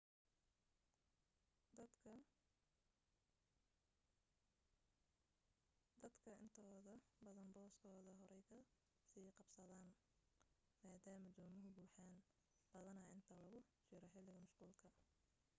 dadka 1.77 2.11
intooda 6.43 6.95
badani 7.25 7.51
booskooda 7.57 8.13
horey 8.21 8.43
ka 8.49 8.59
sii 9.11 9.29
qabsadaan 9.37 9.85
maadaama 10.85 11.29
doomuhu 11.39 11.69
buuxaan 11.77 12.17
badanaa 12.73 13.09
inta 13.15 13.33
lagu 13.43 13.59
jiro 13.89 14.07
xilliga 14.13 14.37
mashquulka 14.43 14.89